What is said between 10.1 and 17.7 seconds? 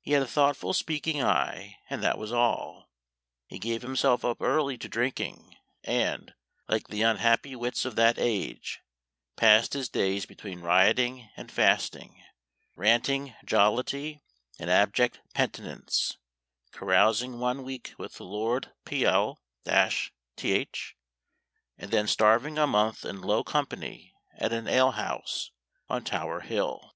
between rioting and fasting, ranting jollity and abject penitence, carousing one